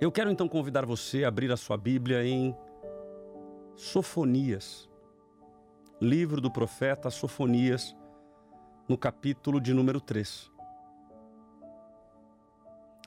[0.00, 2.56] Eu quero então convidar você a abrir a sua Bíblia em
[3.76, 4.88] Sofonias,
[6.00, 7.94] livro do profeta Sofonias,
[8.88, 10.50] no capítulo de número 3.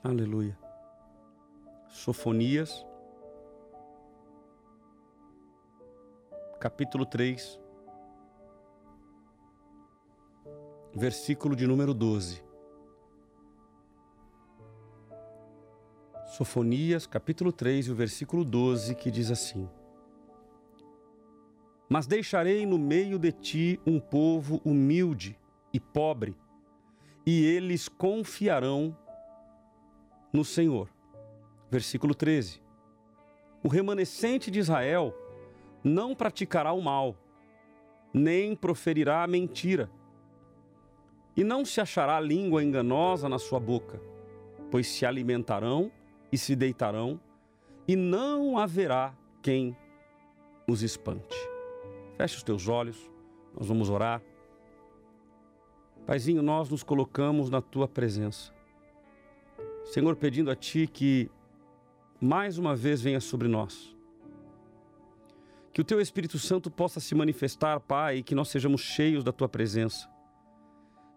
[0.04, 0.56] Aleluia.
[1.88, 2.86] Sofonias,
[6.60, 7.58] capítulo 3,
[10.94, 12.53] versículo de número 12.
[16.36, 19.70] Sofonias, capítulo 3, e o versículo 12, que diz assim:
[21.88, 25.38] Mas deixarei no meio de ti um povo humilde
[25.72, 26.36] e pobre,
[27.24, 28.96] e eles confiarão
[30.32, 30.88] no Senhor.
[31.70, 32.60] Versículo 13:
[33.62, 35.14] O remanescente de Israel
[35.84, 37.14] não praticará o mal,
[38.12, 39.88] nem proferirá mentira,
[41.36, 44.02] e não se achará língua enganosa na sua boca,
[44.68, 45.92] pois se alimentarão
[46.34, 47.20] e se deitarão,
[47.86, 49.76] e não haverá quem
[50.66, 51.36] os espante.
[52.16, 53.08] Feche os teus olhos,
[53.56, 54.20] nós vamos orar.
[56.04, 58.52] Paizinho, nós nos colocamos na tua presença.
[59.84, 61.30] Senhor, pedindo a ti que
[62.20, 63.96] mais uma vez venha sobre nós.
[65.72, 69.30] Que o teu Espírito Santo possa se manifestar, Pai, e que nós sejamos cheios da
[69.30, 70.10] tua presença.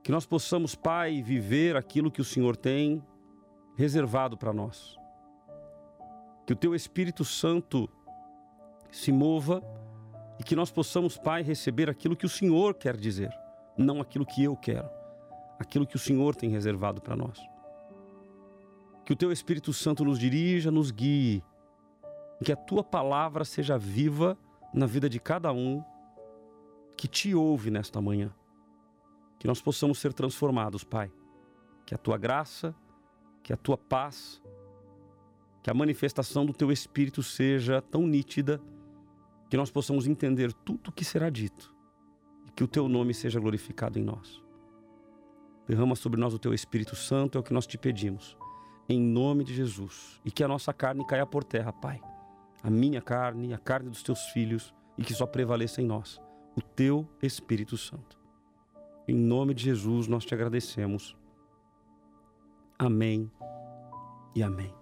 [0.03, 3.03] Que nós possamos, Pai, viver aquilo que o Senhor tem
[3.75, 4.95] reservado para nós.
[6.48, 7.90] Que o teu Espírito Santo
[8.90, 9.62] se mova
[10.40, 13.30] e que nós possamos, Pai, receber aquilo que o Senhor quer dizer,
[13.78, 14.89] não aquilo que eu quero,
[15.59, 17.38] aquilo que o Senhor tem reservado para nós.
[19.04, 21.44] Que o teu Espírito Santo nos dirija, nos guie,
[22.42, 24.38] que a tua palavra seja viva
[24.73, 25.84] na vida de cada um
[26.95, 28.34] que te ouve nesta manhã.
[29.38, 31.11] Que nós possamos ser transformados, Pai.
[31.86, 32.73] Que a tua graça,
[33.44, 34.42] que a tua paz,
[35.68, 38.62] que a manifestação do teu Espírito seja tão nítida
[39.50, 41.76] que nós possamos entender tudo o que será dito
[42.48, 44.42] e que o teu nome seja glorificado em nós.
[45.67, 48.38] Derrama sobre nós o teu Espírito Santo, é o que nós te pedimos,
[48.88, 52.00] em nome de Jesus, e que a nossa carne caia por terra, Pai.
[52.64, 56.17] A minha carne, a carne dos teus filhos, e que só prevaleça em nós
[56.56, 58.17] o teu Espírito Santo.
[59.06, 61.14] Em nome de Jesus nós te agradecemos.
[62.80, 63.30] Amém
[64.33, 64.77] e amém.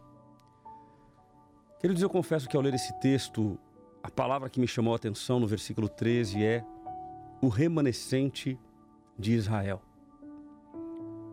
[1.80, 3.60] Queridos, eu confesso que ao ler esse texto,
[4.02, 6.66] a palavra que me chamou a atenção no versículo 13 é
[7.42, 8.58] o remanescente
[9.20, 9.82] de Israel.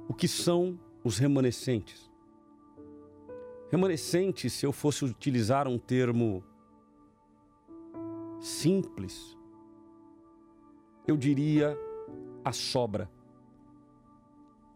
[0.08, 2.10] O que são os remanescentes?
[3.70, 6.44] Remanescentes, se eu fosse utilizar um termo
[8.40, 9.36] simples,
[11.06, 11.78] eu diria
[12.44, 13.08] a sobra.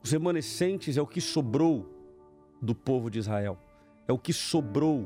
[0.03, 1.91] Os remanescentes é o que sobrou
[2.63, 3.59] do povo de Israel,
[4.07, 5.05] é o que sobrou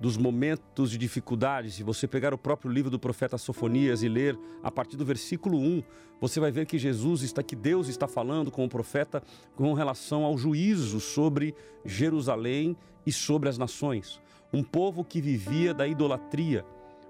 [0.00, 4.38] dos momentos de dificuldade, se você pegar o próprio livro do profeta Sofonias e ler
[4.62, 5.82] a partir do versículo 1,
[6.18, 9.22] você vai ver que Jesus está, que Deus está falando com o profeta
[9.54, 12.74] com relação ao juízo sobre Jerusalém
[13.04, 14.20] e sobre as nações.
[14.52, 16.64] Um povo que vivia da idolatria,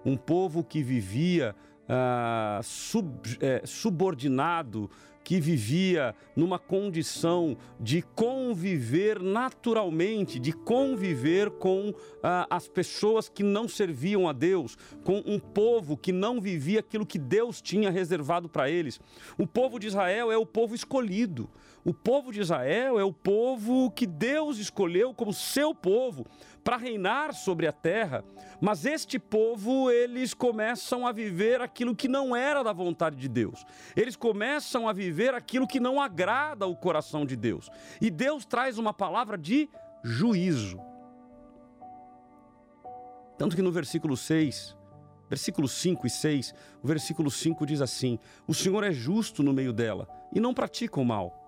[0.04, 1.54] um povo que vivia
[1.88, 3.08] ah, sub,
[3.40, 4.90] é, subordinado,
[5.22, 13.68] que vivia numa condição de conviver naturalmente, de conviver com ah, as pessoas que não
[13.68, 18.70] serviam a Deus, com um povo que não vivia aquilo que Deus tinha reservado para
[18.70, 19.00] eles.
[19.38, 21.48] O povo de Israel é o povo escolhido.
[21.84, 26.26] O povo de Israel é o povo que Deus escolheu como seu povo
[26.62, 28.22] para reinar sobre a terra.
[28.60, 33.64] Mas este povo, eles começam a viver aquilo que não era da vontade de Deus.
[33.96, 37.70] Eles começam a viver aquilo que não agrada o coração de Deus.
[38.00, 39.68] E Deus traz uma palavra de
[40.02, 40.78] juízo.
[43.38, 44.76] Tanto que no versículo 6,
[45.30, 49.72] versículos 5 e 6, o versículo 5 diz assim: O Senhor é justo no meio
[49.72, 51.39] dela e não pratica o mal.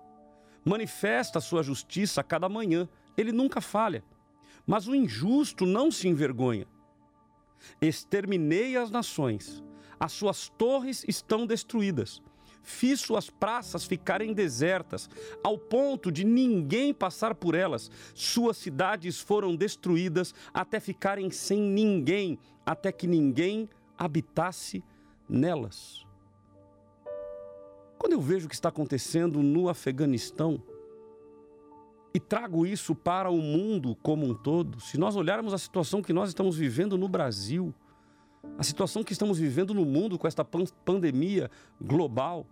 [0.65, 2.87] Manifesta a sua justiça a cada manhã,
[3.17, 4.03] ele nunca falha.
[4.65, 6.67] Mas o injusto não se envergonha.
[7.81, 9.63] Exterminei as nações,
[9.99, 12.21] as suas torres estão destruídas.
[12.61, 15.09] Fiz suas praças ficarem desertas,
[15.43, 17.91] ao ponto de ninguém passar por elas.
[18.15, 24.81] Suas cidades foram destruídas até ficarem sem ninguém, até que ninguém habitasse
[25.27, 26.05] nelas.
[28.03, 30.61] Quando eu vejo o que está acontecendo no Afeganistão,
[32.13, 36.11] e trago isso para o mundo como um todo, se nós olharmos a situação que
[36.11, 37.73] nós estamos vivendo no Brasil,
[38.57, 41.49] a situação que estamos vivendo no mundo com esta pandemia
[41.81, 42.45] global,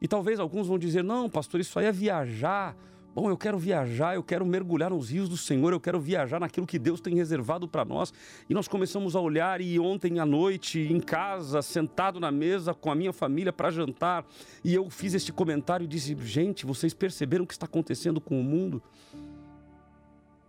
[0.00, 2.76] e talvez alguns vão dizer: não, pastor, isso aí é viajar
[3.12, 6.64] Bom, eu quero viajar, eu quero mergulhar nos rios do Senhor, eu quero viajar naquilo
[6.64, 8.12] que Deus tem reservado para nós.
[8.48, 12.88] E nós começamos a olhar, e ontem à noite, em casa, sentado na mesa com
[12.88, 14.24] a minha família para jantar,
[14.62, 18.40] e eu fiz este comentário e disse: gente, vocês perceberam o que está acontecendo com
[18.40, 18.80] o mundo?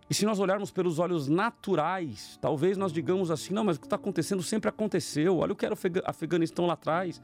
[0.08, 3.86] E se nós olharmos pelos olhos naturais, talvez nós digamos assim: não, mas o que
[3.86, 5.38] está acontecendo sempre aconteceu.
[5.38, 7.20] Olha o que era o Afeganistão lá atrás.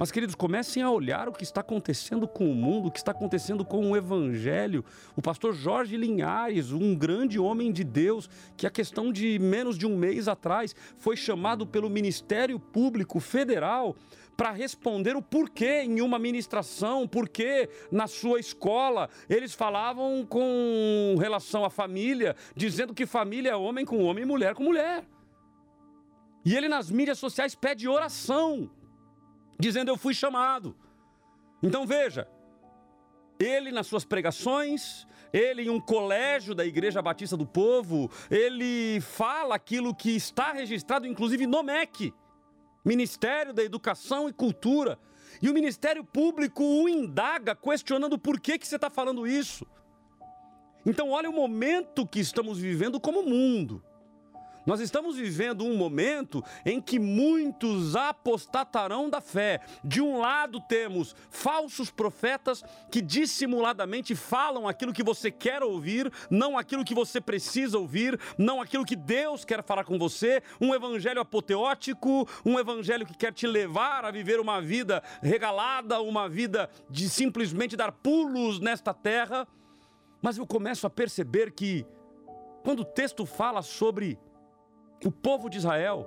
[0.00, 3.10] Mas, queridos, comecem a olhar o que está acontecendo com o mundo, o que está
[3.10, 4.82] acontecendo com o Evangelho.
[5.14, 8.26] O pastor Jorge Linhares, um grande homem de Deus,
[8.56, 13.94] que a questão de menos de um mês atrás foi chamado pelo Ministério Público Federal
[14.38, 21.62] para responder o porquê em uma ministração, porquê na sua escola eles falavam com relação
[21.62, 25.04] à família, dizendo que família é homem com homem e mulher com mulher.
[26.42, 28.70] E ele nas mídias sociais pede oração
[29.60, 30.76] dizendo: Eu fui chamado.
[31.62, 32.26] Então veja,
[33.38, 39.54] ele nas suas pregações, ele em um colégio da Igreja Batista do Povo, ele fala
[39.54, 42.12] aquilo que está registrado inclusive no MEC,
[42.84, 44.98] Ministério da Educação e Cultura.
[45.40, 49.66] E o Ministério Público o indaga, questionando por que, que você está falando isso.
[50.84, 53.82] Então, olha o momento que estamos vivendo como mundo.
[54.70, 59.58] Nós estamos vivendo um momento em que muitos apostatarão da fé.
[59.82, 66.56] De um lado, temos falsos profetas que dissimuladamente falam aquilo que você quer ouvir, não
[66.56, 70.40] aquilo que você precisa ouvir, não aquilo que Deus quer falar com você.
[70.60, 76.28] Um evangelho apoteótico, um evangelho que quer te levar a viver uma vida regalada, uma
[76.28, 79.48] vida de simplesmente dar pulos nesta terra.
[80.22, 81.84] Mas eu começo a perceber que,
[82.62, 84.16] quando o texto fala sobre
[85.04, 86.06] o povo de Israel.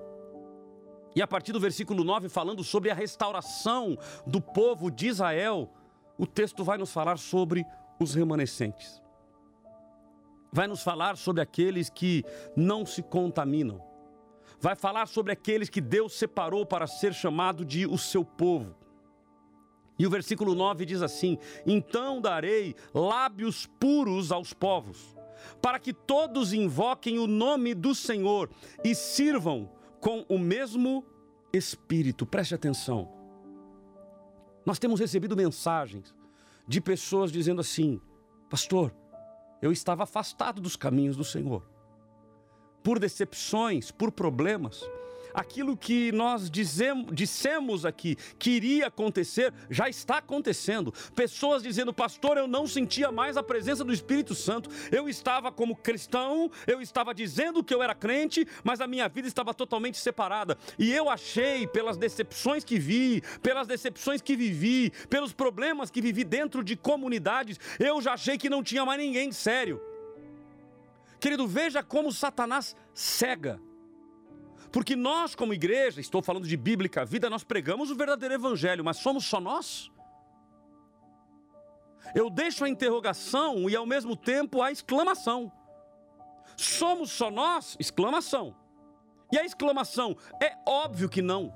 [1.15, 5.69] E a partir do versículo 9, falando sobre a restauração do povo de Israel,
[6.17, 7.65] o texto vai nos falar sobre
[7.99, 9.01] os remanescentes.
[10.51, 12.23] Vai nos falar sobre aqueles que
[12.55, 13.81] não se contaminam.
[14.59, 18.75] Vai falar sobre aqueles que Deus separou para ser chamado de o seu povo.
[19.97, 25.15] E o versículo 9 diz assim: Então darei lábios puros aos povos
[25.61, 28.49] para que todos invoquem o nome do Senhor
[28.83, 29.69] e sirvam
[29.99, 31.05] com o mesmo
[31.51, 32.25] espírito.
[32.25, 33.11] Preste atenção.
[34.65, 36.13] Nós temos recebido mensagens
[36.67, 38.01] de pessoas dizendo assim:
[38.49, 38.93] Pastor,
[39.61, 41.67] eu estava afastado dos caminhos do Senhor,
[42.83, 44.83] por decepções, por problemas
[45.33, 50.93] aquilo que nós dizemos, dissemos aqui que iria acontecer, já está acontecendo.
[51.15, 55.75] Pessoas dizendo, pastor, eu não sentia mais a presença do Espírito Santo, eu estava como
[55.75, 60.57] cristão, eu estava dizendo que eu era crente, mas a minha vida estava totalmente separada.
[60.77, 66.23] E eu achei, pelas decepções que vi, pelas decepções que vivi, pelos problemas que vivi
[66.23, 69.81] dentro de comunidades, eu já achei que não tinha mais ninguém sério.
[71.19, 73.59] Querido, veja como Satanás cega
[74.73, 78.97] porque nós, como igreja, estou falando de bíblica vida, nós pregamos o verdadeiro evangelho, mas
[78.97, 79.91] somos só nós?
[82.15, 85.51] Eu deixo a interrogação e ao mesmo tempo a exclamação.
[86.57, 87.77] Somos só nós?
[87.79, 88.55] Exclamação.
[89.31, 91.53] E a exclamação é óbvio que não.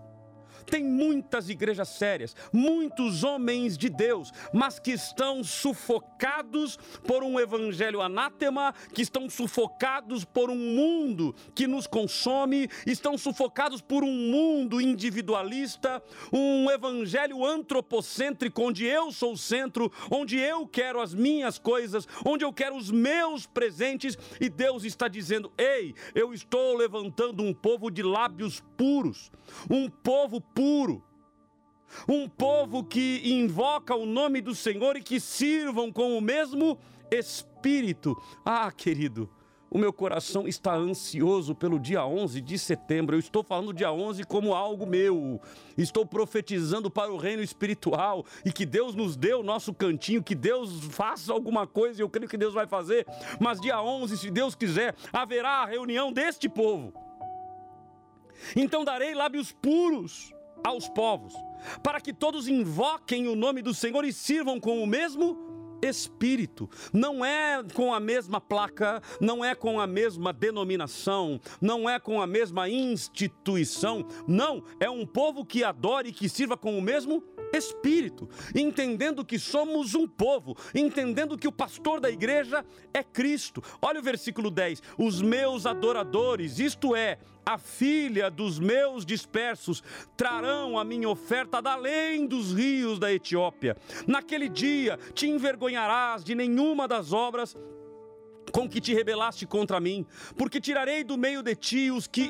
[0.69, 8.01] Tem muitas igrejas sérias, muitos homens de Deus, mas que estão sufocados por um evangelho
[8.01, 14.81] anátema, que estão sufocados por um mundo que nos consome, estão sufocados por um mundo
[14.81, 16.03] individualista,
[16.33, 22.44] um evangelho antropocêntrico, onde eu sou o centro, onde eu quero as minhas coisas, onde
[22.44, 27.89] eu quero os meus presentes, e Deus está dizendo: ei, eu estou levantando um povo
[27.89, 29.31] de lábios puros,
[29.69, 31.04] um povo puro.
[32.09, 36.80] Um povo que invoca o nome do Senhor e que sirvam com o mesmo
[37.11, 38.19] espírito.
[38.44, 39.30] Ah, querido,
[39.69, 43.16] o meu coração está ansioso pelo dia 11 de setembro.
[43.16, 45.40] Eu estou falando dia 11 como algo meu.
[45.78, 50.33] Estou profetizando para o reino espiritual e que Deus nos dê o nosso cantinho, que
[50.33, 53.06] Deus faça alguma coisa e eu creio que Deus vai fazer.
[53.40, 56.92] Mas dia 11, se Deus quiser, haverá a reunião deste povo.
[58.56, 61.33] Então darei lábios puros aos povos,
[61.81, 65.47] para que todos invoquem o nome do Senhor e sirvam com o mesmo
[65.81, 66.69] espírito.
[66.92, 72.21] Não é com a mesma placa, não é com a mesma denominação, não é com
[72.21, 74.06] a mesma instituição.
[74.28, 77.36] Não, é um povo que adore e que sirva com o mesmo espírito,
[78.56, 83.61] entendendo que somos um povo, entendendo que o pastor da igreja é Cristo.
[83.81, 89.81] Olha o versículo 10: Os meus adoradores, isto é, a filha dos meus dispersos,
[90.16, 93.78] trarão a minha oferta da além dos rios da Etiópia.
[94.06, 97.56] Naquele dia te envergonharás de nenhuma das obras
[98.51, 102.30] com que te rebelaste contra mim, porque tirarei do meio de ti os que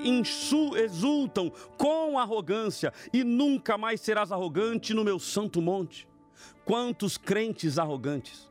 [0.84, 6.08] exultam com arrogância, e nunca mais serás arrogante no meu santo monte.
[6.66, 8.50] Quantos crentes arrogantes,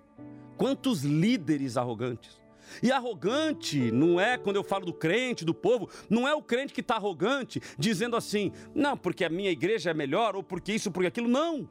[0.57, 2.41] quantos líderes arrogantes.
[2.83, 6.73] E arrogante não é, quando eu falo do crente, do povo, não é o crente
[6.73, 10.91] que está arrogante, dizendo assim, não, porque a minha igreja é melhor, ou porque isso,
[10.91, 11.69] porque aquilo, não.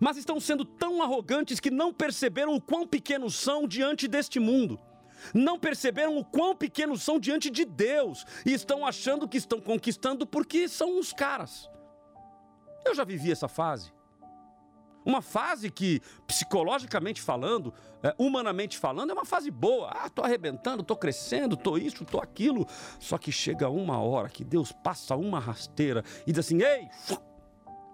[0.00, 4.80] Mas estão sendo tão arrogantes que não perceberam o quão pequenos são diante deste mundo
[5.34, 10.26] não perceberam o quão pequenos são diante de Deus e estão achando que estão conquistando
[10.26, 11.70] porque são uns caras.
[12.84, 13.92] Eu já vivi essa fase.
[15.04, 19.88] Uma fase que, psicologicamente falando, é, humanamente falando, é uma fase boa.
[19.88, 22.66] Ah, tô arrebentando, tô crescendo, tô isso, tô aquilo.
[23.00, 26.88] Só que chega uma hora que Deus passa uma rasteira e diz assim: Ei,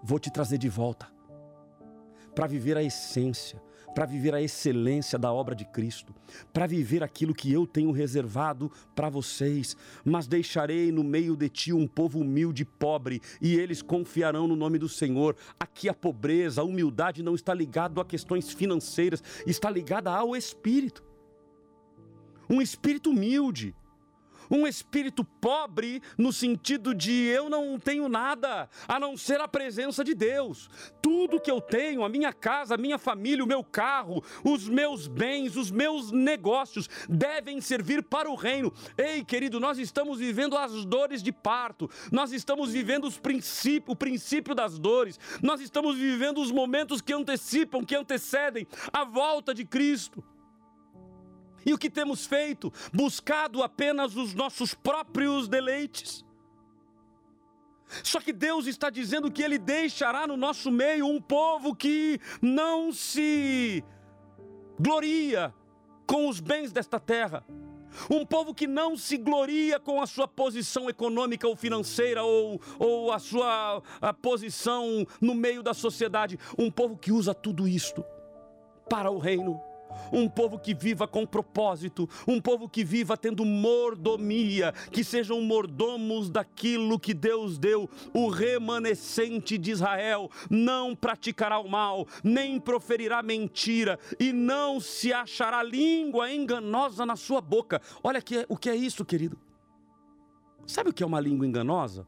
[0.03, 1.07] vou te trazer de volta
[2.35, 3.61] para viver a essência,
[3.93, 6.13] para viver a excelência da obra de Cristo,
[6.53, 9.75] para viver aquilo que eu tenho reservado para vocês.
[10.03, 14.55] Mas deixarei no meio de ti um povo humilde e pobre, e eles confiarão no
[14.55, 15.35] nome do Senhor.
[15.59, 21.03] Aqui a pobreza, a humildade não está ligado a questões financeiras, está ligada ao espírito.
[22.49, 23.75] Um espírito humilde,
[24.49, 30.03] um espírito pobre no sentido de eu não tenho nada a não ser a presença
[30.03, 30.69] de Deus.
[31.01, 35.07] Tudo que eu tenho, a minha casa, a minha família, o meu carro, os meus
[35.07, 38.73] bens, os meus negócios devem servir para o reino.
[38.97, 41.89] Ei, querido, nós estamos vivendo as dores de parto.
[42.11, 43.19] Nós estamos vivendo os
[43.87, 45.19] o princípio das dores.
[45.41, 50.23] Nós estamos vivendo os momentos que antecipam, que antecedem a volta de Cristo.
[51.69, 52.73] E o que temos feito?
[52.91, 56.25] Buscado apenas os nossos próprios deleites.
[58.03, 62.91] Só que Deus está dizendo que Ele deixará no nosso meio um povo que não
[62.91, 63.83] se
[64.79, 65.53] gloria
[66.07, 67.45] com os bens desta terra.
[68.09, 73.11] Um povo que não se gloria com a sua posição econômica ou financeira ou, ou
[73.11, 76.39] a sua a posição no meio da sociedade.
[76.57, 78.03] Um povo que usa tudo isto
[78.89, 79.68] para o reino
[80.11, 86.29] um povo que viva com propósito, um povo que viva tendo mordomia, que sejam mordomos
[86.29, 87.89] daquilo que Deus deu.
[88.13, 95.63] O remanescente de Israel não praticará o mal, nem proferirá mentira, e não se achará
[95.63, 97.81] língua enganosa na sua boca.
[98.03, 99.37] Olha que, o que é isso, querido.
[100.65, 102.05] Sabe o que é uma língua enganosa?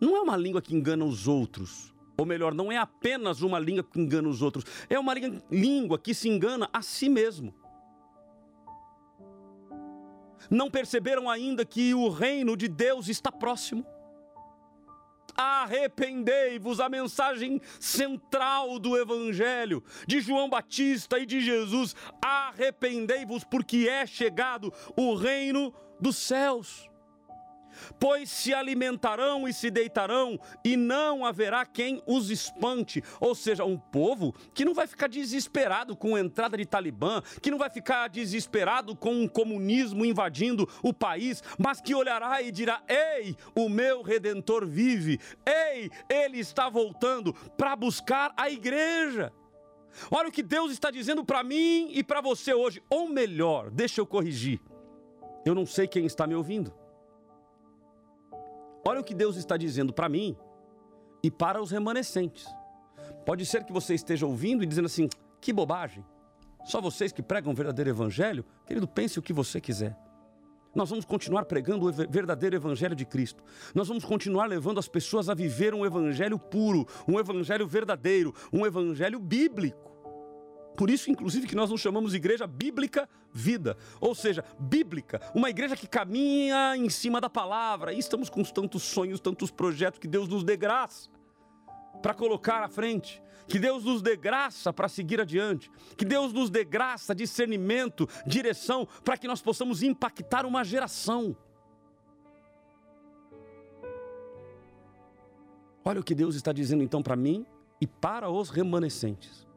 [0.00, 3.84] Não é uma língua que engana os outros ou melhor, não é apenas uma língua
[3.84, 5.14] que engana os outros, é uma
[5.48, 7.54] língua que se engana a si mesmo.
[10.50, 13.86] Não perceberam ainda que o reino de Deus está próximo?
[15.36, 21.94] Arrependei-vos, a mensagem central do Evangelho de João Batista e de Jesus.
[22.20, 26.87] Arrependei-vos, porque é chegado o reino dos céus
[27.98, 33.02] pois se alimentarão e se deitarão, e não haverá quem os espante.
[33.20, 37.50] Ou seja, um povo que não vai ficar desesperado com a entrada de Talibã, que
[37.50, 42.82] não vai ficar desesperado com o comunismo invadindo o país, mas que olhará e dirá:
[42.88, 49.32] Ei, o meu redentor vive, ei, ele está voltando para buscar a igreja.
[50.10, 52.82] Olha o que Deus está dizendo para mim e para você hoje.
[52.88, 54.60] Ou melhor, deixa eu corrigir.
[55.44, 56.72] Eu não sei quem está me ouvindo.
[58.88, 60.34] Olha o que Deus está dizendo para mim
[61.22, 62.46] e para os remanescentes.
[63.26, 65.10] Pode ser que você esteja ouvindo e dizendo assim:
[65.42, 66.02] que bobagem.
[66.64, 68.46] Só vocês que pregam o verdadeiro evangelho?
[68.66, 69.94] Querido, pense o que você quiser.
[70.74, 73.44] Nós vamos continuar pregando o verdadeiro evangelho de Cristo.
[73.74, 78.64] Nós vamos continuar levando as pessoas a viver um evangelho puro, um evangelho verdadeiro, um
[78.64, 79.87] evangelho bíblico.
[80.78, 85.76] Por isso, inclusive, que nós nos chamamos igreja bíblica vida, ou seja, bíblica, uma igreja
[85.76, 87.92] que caminha em cima da palavra.
[87.92, 91.10] E estamos com tantos sonhos, tantos projetos que Deus nos dê graça
[92.00, 93.20] para colocar à frente.
[93.48, 95.68] Que Deus nos dê graça para seguir adiante.
[95.96, 101.36] Que Deus nos dê graça, discernimento, direção, para que nós possamos impactar uma geração.
[105.84, 107.44] Olha o que Deus está dizendo então para mim
[107.80, 109.47] e para os remanescentes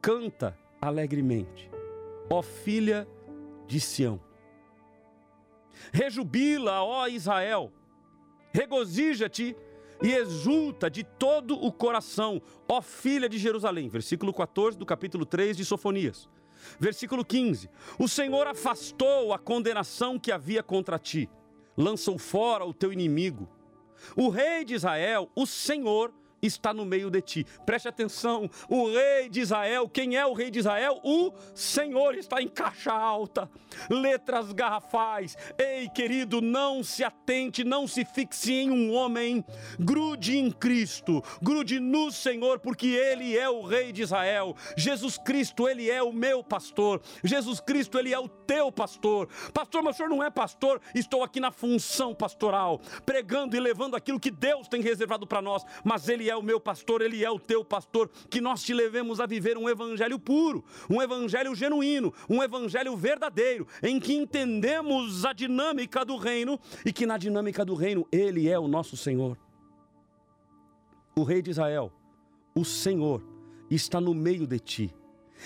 [0.00, 1.70] canta alegremente,
[2.30, 3.06] ó filha
[3.66, 4.20] de Sião.
[5.92, 7.72] Rejubila, ó Israel,
[8.52, 9.56] regozija-te
[10.02, 13.88] e exulta de todo o coração, ó filha de Jerusalém.
[13.88, 16.28] Versículo 14 do capítulo 3 de Sofonias.
[16.78, 21.28] Versículo 15: O Senhor afastou a condenação que havia contra ti,
[21.76, 23.48] lançou fora o teu inimigo.
[24.16, 26.12] O rei de Israel, o Senhor,
[26.42, 27.46] está no meio de ti.
[27.64, 31.00] Preste atenção, o rei de Israel, quem é o rei de Israel?
[31.02, 33.50] O Senhor está em caixa alta,
[33.88, 35.36] letras garrafais.
[35.58, 39.44] Ei, querido, não se atente, não se fixe em um homem,
[39.78, 44.56] grude em Cristo, grude no Senhor, porque Ele é o rei de Israel.
[44.76, 47.00] Jesus Cristo, Ele é o meu pastor.
[47.22, 49.28] Jesus Cristo, Ele é o teu pastor.
[49.52, 50.80] Pastor, mas o senhor não é pastor?
[50.94, 55.64] Estou aqui na função pastoral, pregando e levando aquilo que Deus tem reservado para nós,
[55.84, 59.20] mas Ele é o meu pastor, Ele é o teu pastor, que nós te levemos
[59.20, 65.32] a viver um evangelho puro, um evangelho genuíno, um evangelho verdadeiro, em que entendemos a
[65.32, 69.36] dinâmica do reino e que na dinâmica do reino Ele é o nosso Senhor.
[71.16, 71.92] O Rei de Israel,
[72.54, 73.22] o Senhor,
[73.70, 74.94] está no meio de ti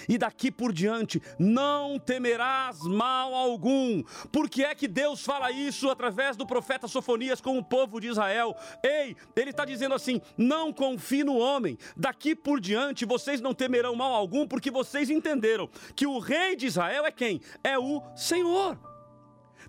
[0.09, 4.03] e daqui por diante não temerás mal algum.
[4.33, 8.09] Por que é que Deus fala isso através do profeta Sofonias com o povo de
[8.09, 8.57] Israel?
[8.83, 11.79] Ei, ele está dizendo assim: não confie no homem.
[11.97, 16.67] Daqui por diante vocês não temerão mal algum, porque vocês entenderam que o rei de
[16.67, 17.41] Israel é quem?
[17.63, 18.94] É o Senhor.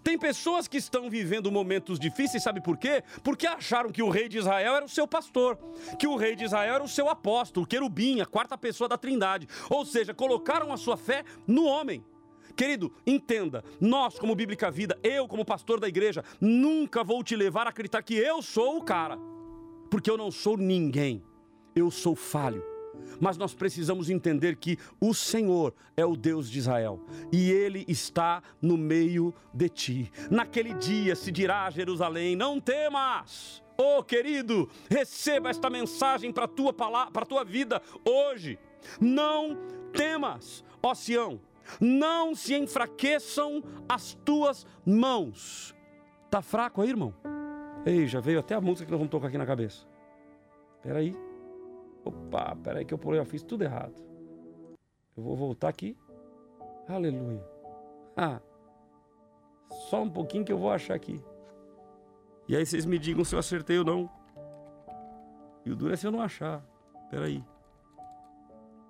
[0.03, 3.03] Tem pessoas que estão vivendo momentos difíceis, sabe por quê?
[3.23, 5.57] Porque acharam que o rei de Israel era o seu pastor,
[5.97, 9.47] que o rei de Israel era o seu apóstolo, querubim, a quarta pessoa da trindade.
[9.69, 12.03] Ou seja, colocaram a sua fé no homem.
[12.55, 17.67] Querido, entenda, nós como Bíblica Vida, eu como pastor da igreja, nunca vou te levar
[17.67, 19.17] a acreditar que eu sou o cara,
[19.89, 21.21] porque eu não sou ninguém,
[21.75, 22.74] eu sou falho
[23.19, 26.99] mas nós precisamos entender que o Senhor é o Deus de Israel
[27.31, 30.11] e ele está no meio de ti.
[30.29, 33.63] Naquele dia se dirá a Jerusalém: Não temas.
[33.77, 38.57] Oh, querido, receba esta mensagem para tua, para tua vida hoje.
[39.01, 39.57] Não
[39.91, 41.41] temas, ó Sião,
[41.79, 45.75] não se enfraqueçam as tuas mãos.
[46.29, 47.13] Tá fraco aí, irmão?
[47.85, 49.85] Ei, já veio até a música que nós vamos tocar aqui na cabeça.
[50.77, 51.15] Espera aí.
[52.05, 53.95] Opa, peraí que eu eu fiz tudo errado.
[55.17, 55.97] Eu vou voltar aqui.
[56.87, 57.43] Aleluia.
[58.15, 58.39] Ah,
[59.89, 61.21] só um pouquinho que eu vou achar aqui.
[62.47, 64.09] E aí vocês me digam se eu acertei ou não.
[65.65, 66.63] E o duro é se eu não achar.
[67.09, 67.43] Peraí.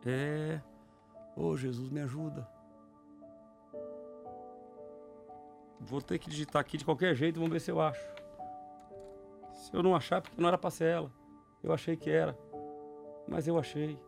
[0.05, 0.61] É.
[1.35, 2.47] Oh, Jesus, me ajuda.
[5.79, 8.03] Vou ter que digitar aqui de qualquer jeito, vamos ver se eu acho.
[9.53, 11.11] Se eu não achar, porque não era pra ser ela.
[11.63, 12.33] Eu achei que era
[13.27, 13.99] mas eu achei.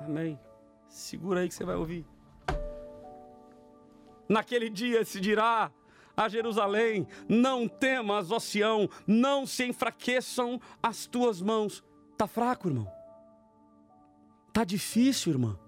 [0.00, 0.38] Amém.
[0.88, 2.06] Segura aí que você vai ouvir.
[4.28, 5.70] Naquele dia se dirá
[6.16, 11.82] a Jerusalém: Não temas, ó Sião, não se enfraqueçam as tuas mãos.
[12.16, 12.90] Tá fraco, irmão.
[14.52, 15.58] Tá difícil, irmã.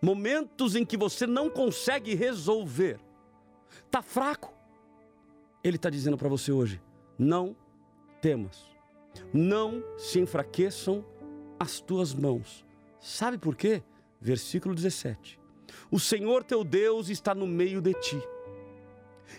[0.00, 2.98] Momentos em que você não consegue resolver.
[3.90, 4.52] Tá fraco.
[5.62, 6.80] Ele está dizendo para você hoje:
[7.18, 7.56] não
[8.22, 8.70] temas,
[9.34, 11.04] não se enfraqueçam
[11.58, 12.64] as tuas mãos.
[13.00, 13.82] Sabe por quê?
[14.20, 15.38] Versículo 17:
[15.90, 18.22] O Senhor teu Deus está no meio de ti,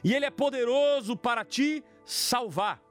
[0.04, 2.84] e Ele é poderoso para te salvar.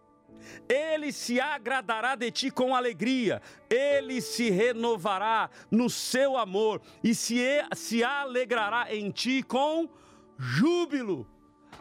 [0.69, 7.39] Ele se agradará de ti com alegria, ele se renovará no seu amor e se,
[7.77, 9.89] se alegrará em ti com
[10.37, 11.29] júbilo.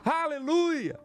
[0.06, 1.00] Aleluia!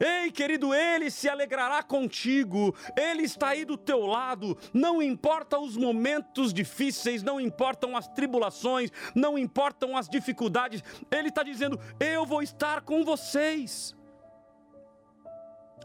[0.00, 4.56] Ei, querido, ele se alegrará contigo, ele está aí do teu lado.
[4.72, 11.42] Não importa os momentos difíceis, não importam as tribulações, não importam as dificuldades, ele está
[11.42, 13.94] dizendo: Eu vou estar com vocês.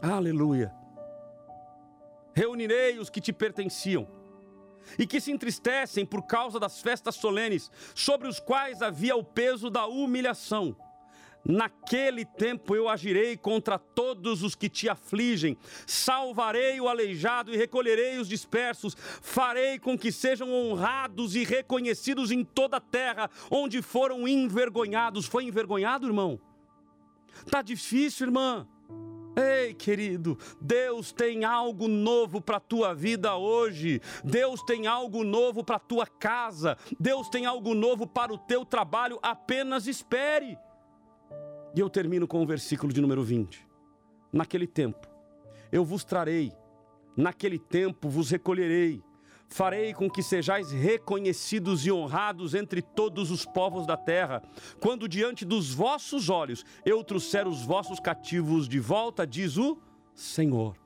[0.02, 0.72] Aleluia.
[2.34, 4.08] Reunirei os que te pertenciam
[4.98, 9.68] e que se entristecem por causa das festas solenes, sobre os quais havia o peso
[9.68, 10.76] da humilhação
[11.44, 18.18] Naquele tempo eu agirei contra todos os que te afligem, salvarei o aleijado e recolherei
[18.18, 24.28] os dispersos, farei com que sejam honrados e reconhecidos em toda a terra onde foram
[24.28, 25.26] envergonhados.
[25.26, 26.38] Foi envergonhado, irmão?
[27.50, 28.66] Tá difícil, irmã?
[29.36, 34.00] Ei, querido, Deus tem algo novo para a tua vida hoje.
[34.24, 36.76] Deus tem algo novo para a tua casa.
[36.98, 39.18] Deus tem algo novo para o teu trabalho.
[39.22, 40.58] Apenas espere.
[41.74, 43.66] E eu termino com o versículo de número 20.
[44.32, 45.08] Naquele tempo,
[45.70, 46.52] eu vos trarei,
[47.16, 49.02] naquele tempo vos recolherei,
[49.48, 54.42] farei com que sejais reconhecidos e honrados entre todos os povos da terra,
[54.80, 59.78] quando diante dos vossos olhos eu trouxer os vossos cativos de volta, diz o
[60.14, 60.76] Senhor.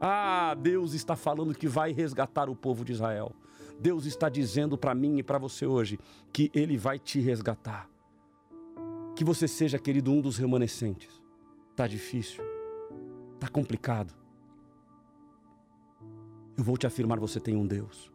[0.00, 3.32] Ah, Deus está falando que vai resgatar o povo de Israel.
[3.78, 5.98] Deus está dizendo para mim e para você hoje
[6.32, 7.88] que Ele vai te resgatar.
[9.20, 11.20] Que você seja, querido, um dos remanescentes.
[11.76, 12.42] Tá difícil,
[13.38, 14.14] tá complicado.
[16.56, 18.10] Eu vou te afirmar: você tem um Deus.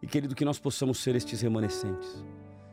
[0.00, 2.24] E querido, que nós possamos ser estes remanescentes,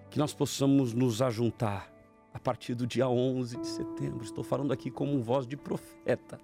[0.09, 1.93] que nós possamos nos ajuntar
[2.33, 4.23] a partir do dia 11 de setembro.
[4.23, 6.39] Estou falando aqui como voz de profeta.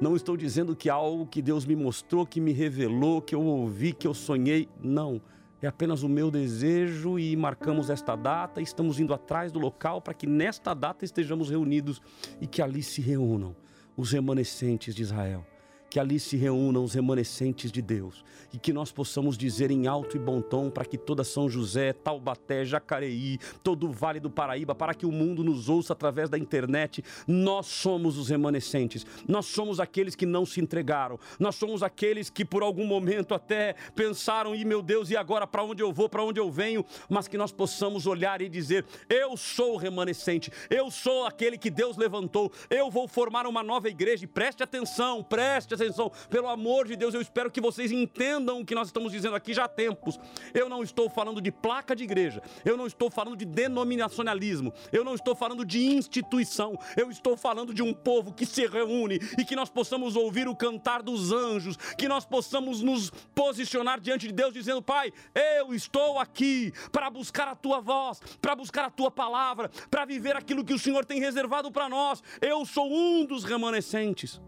[0.00, 3.92] Não estou dizendo que algo que Deus me mostrou, que me revelou, que eu ouvi,
[3.92, 4.70] que eu sonhei.
[4.82, 5.20] Não.
[5.62, 8.62] É apenas o meu desejo e marcamos esta data.
[8.62, 12.00] Estamos indo atrás do local para que nesta data estejamos reunidos
[12.40, 13.54] e que ali se reúnam
[13.96, 15.44] os remanescentes de Israel
[15.90, 20.16] que ali se reúnam os remanescentes de Deus e que nós possamos dizer em alto
[20.16, 24.74] e bom tom para que toda São José, Taubaté, Jacareí, todo o Vale do Paraíba,
[24.74, 29.80] para que o mundo nos ouça através da internet, nós somos os remanescentes, nós somos
[29.80, 34.64] aqueles que não se entregaram, nós somos aqueles que por algum momento até pensaram, e
[34.64, 35.46] meu Deus, e agora?
[35.46, 38.84] Para onde eu vou, para onde eu venho, mas que nós possamos olhar e dizer:
[39.08, 43.88] eu sou o remanescente, eu sou aquele que Deus levantou, eu vou formar uma nova
[43.88, 45.79] igreja, e preste atenção, preste atenção,
[46.28, 49.54] pelo amor de Deus, eu espero que vocês entendam o que nós estamos dizendo aqui.
[49.54, 50.18] Já há tempos.
[50.52, 55.04] Eu não estou falando de placa de igreja, eu não estou falando de denominacionalismo, eu
[55.04, 59.44] não estou falando de instituição, eu estou falando de um povo que se reúne e
[59.44, 64.32] que nós possamos ouvir o cantar dos anjos, que nós possamos nos posicionar diante de
[64.32, 69.10] Deus dizendo: Pai, eu estou aqui para buscar a tua voz, para buscar a tua
[69.10, 72.22] palavra, para viver aquilo que o Senhor tem reservado para nós.
[72.40, 74.40] Eu sou um dos remanescentes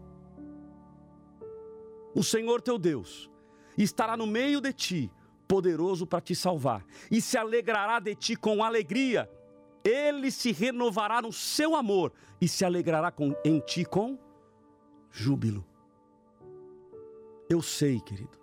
[2.15, 3.29] o Senhor teu Deus
[3.77, 5.11] estará no meio de ti,
[5.47, 9.29] poderoso para te salvar, e se alegrará de ti com alegria.
[9.83, 14.17] Ele se renovará no seu amor e se alegrará com, em ti com
[15.11, 15.65] júbilo.
[17.49, 18.39] Eu sei, querido,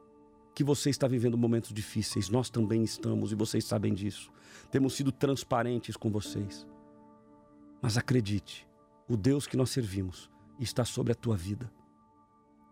[0.54, 4.30] que você está vivendo momentos difíceis, nós também estamos e vocês sabem disso.
[4.70, 6.66] Temos sido transparentes com vocês.
[7.80, 8.68] Mas acredite,
[9.08, 11.72] o Deus que nós servimos está sobre a tua vida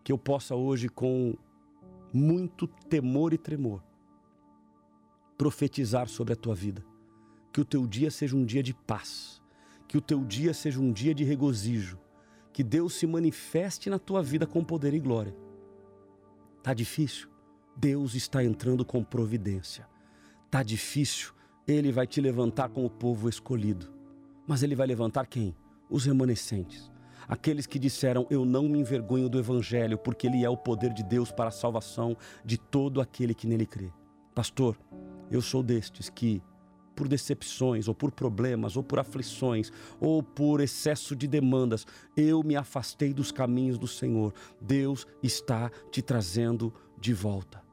[0.09, 1.37] que eu possa hoje, com
[2.11, 3.83] muito temor e tremor,
[5.37, 6.83] profetizar sobre a tua vida.
[7.53, 9.39] Que o teu dia seja um dia de paz,
[9.87, 11.99] que o teu dia seja um dia de regozijo,
[12.51, 15.35] que Deus se manifeste na tua vida com poder e glória.
[16.63, 17.29] Tá difícil?
[17.77, 19.87] Deus está entrando com providência.
[20.49, 21.33] Tá difícil?
[21.67, 23.93] Ele vai te levantar com o povo escolhido.
[24.47, 25.55] Mas ele vai levantar quem?
[25.87, 26.89] Os remanescentes
[27.29, 31.03] aqueles que disseram: Eu não me envergonho do Evangelho, porque ele é o poder de
[31.03, 33.91] Deus para a salvação de todo aquele que nele crê.
[34.33, 34.77] Pastor,
[35.29, 36.41] eu sou destes que,
[36.95, 41.85] por decepções, ou por problemas, ou por aflições, ou por excesso de demandas,
[42.17, 44.33] eu me afastei dos caminhos do Senhor.
[44.59, 47.68] Deus está te trazendo de volta.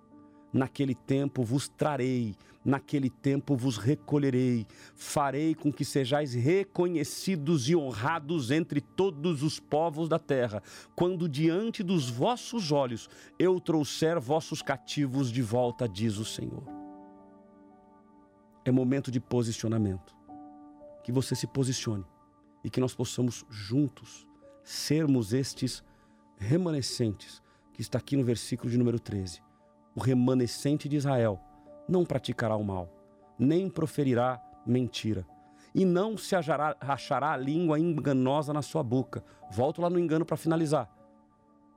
[0.57, 8.51] Naquele tempo vos trarei, naquele tempo vos recolherei, farei com que sejais reconhecidos e honrados
[8.51, 10.63] entre todos os povos da terra,
[10.95, 13.07] quando diante dos vossos olhos
[13.39, 16.65] eu trouxer vossos cativos de volta, diz o Senhor.
[18.65, 20.17] É momento de posicionamento.
[21.05, 22.07] Que você se posicione
[22.65, 24.27] e que nós possamos juntos
[24.65, 25.85] sermos estes
[26.39, 27.43] remanescentes
[27.75, 29.45] que está aqui no versículo de número 13
[29.97, 31.41] o remanescente de Israel
[31.89, 32.93] não praticará o mal,
[33.39, 35.27] nem proferirá mentira,
[35.75, 39.25] e não se achará, achará a língua enganosa na sua boca.
[39.51, 40.91] Volto lá no engano para finalizar.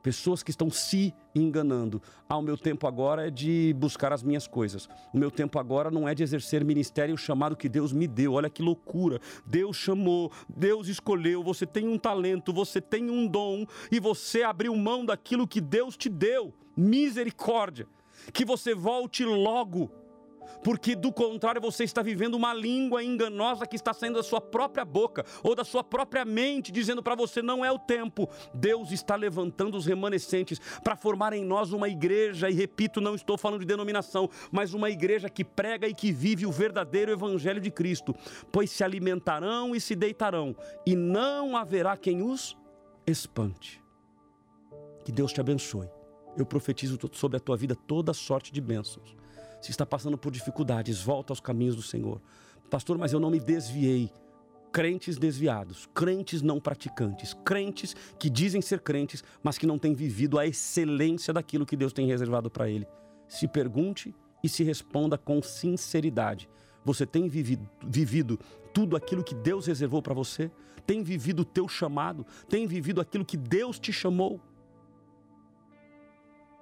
[0.01, 2.01] Pessoas que estão se enganando.
[2.27, 4.87] Ah, o meu tempo agora é de buscar as minhas coisas.
[5.13, 8.33] O meu tempo agora não é de exercer ministério chamado que Deus me deu.
[8.33, 9.19] Olha que loucura.
[9.45, 11.43] Deus chamou, Deus escolheu.
[11.43, 15.97] Você tem um talento, você tem um dom e você abriu mão daquilo que Deus
[15.97, 16.53] te deu.
[16.77, 17.85] Misericórdia
[18.33, 19.91] que você volte logo,
[20.63, 24.83] porque do contrário você está vivendo uma língua enganosa que está saindo da sua própria
[24.83, 28.29] boca ou da sua própria mente, dizendo para você não é o tempo.
[28.53, 33.37] Deus está levantando os remanescentes para formar em nós uma igreja, e repito, não estou
[33.37, 37.71] falando de denominação, mas uma igreja que prega e que vive o verdadeiro evangelho de
[37.71, 38.15] Cristo,
[38.51, 40.55] pois se alimentarão e se deitarão,
[40.85, 42.57] e não haverá quem os
[43.05, 43.81] espante.
[45.03, 45.98] Que Deus te abençoe
[46.37, 49.15] eu profetizo sobre a tua vida toda sorte de bênçãos.
[49.61, 52.21] Se está passando por dificuldades, volta aos caminhos do Senhor.
[52.69, 54.11] Pastor, mas eu não me desviei.
[54.71, 60.37] Crentes desviados, crentes não praticantes, crentes que dizem ser crentes, mas que não têm vivido
[60.37, 62.87] a excelência daquilo que Deus tem reservado para ele.
[63.27, 64.13] se pergunte
[64.43, 66.49] e se responda com sinceridade.
[66.83, 68.39] Você tem vivido, vivido
[68.73, 70.49] tudo aquilo que Deus reservou para você?
[70.85, 72.25] Tem vivido o teu chamado?
[72.47, 74.41] Tem vivido aquilo que Deus te chamou?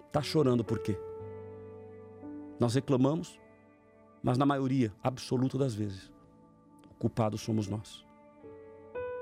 [0.08, 0.98] Está chorando por quê?
[2.60, 3.39] Nós reclamamos,
[4.24, 6.12] mas na maioria absoluta das vezes,
[6.89, 8.06] o culpado somos nós.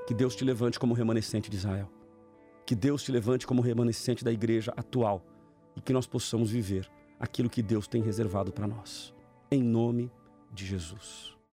[0.07, 1.89] Que Deus te levante como remanescente de Israel.
[2.65, 5.23] Que Deus te levante como remanescente da igreja atual
[5.75, 9.13] e que nós possamos viver aquilo que Deus tem reservado para nós.
[9.51, 10.11] Em nome
[10.51, 11.34] de Jesus.